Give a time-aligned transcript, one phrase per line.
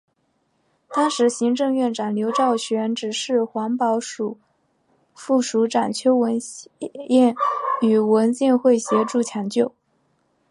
[0.89, 4.39] 当时行政院长刘兆玄指示环保署
[5.13, 6.39] 副署长邱文
[7.07, 7.35] 彦
[7.83, 9.75] 与文建会协助抢救。